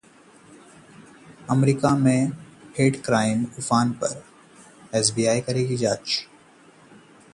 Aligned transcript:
America 1.49 1.89
में 1.97 2.31
'hate 2.79 3.01
crime' 3.05 3.45
उफान 3.59 3.91
पर, 4.01 4.23
एफबीआई 4.95 5.41
करेगी 5.41 5.77
जांच 5.77 6.19